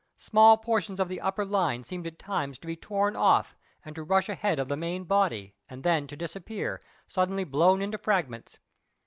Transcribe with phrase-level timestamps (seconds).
[0.17, 3.55] Small portions of the upper line seemed at times to be torn off
[3.85, 7.99] and to rush ahead of the main body, and then to disappear, suddenly blown into
[7.99, 8.57] fragments.